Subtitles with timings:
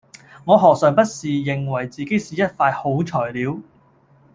[0.45, 3.59] 我何嘗不是認為自己是一塊好材料